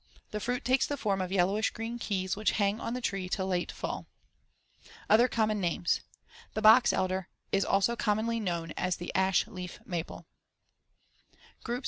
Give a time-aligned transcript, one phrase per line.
[0.31, 3.45] The fruit takes the form of yellowish green keys which hang on the tree till
[3.45, 4.07] late fall.
[5.11, 6.01] Other common names:
[6.55, 10.25] The box elder is also commonly known as the ash leaf maple.
[11.63, 11.79] GROUP VI.